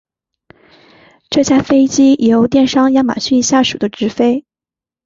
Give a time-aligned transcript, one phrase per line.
[1.29, 4.45] 这架飞机由电商亚马逊下属的执飞。